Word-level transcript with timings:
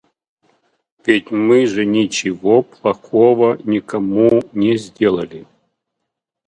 Ведь 1.05 1.29
мы 1.29 1.67
же 1.67 1.85
ничего 1.85 2.63
плохого 2.63 3.59
никому 3.63 4.41
не 4.51 4.75
сделали. 4.75 5.45